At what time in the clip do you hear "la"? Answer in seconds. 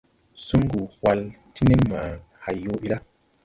2.91-2.97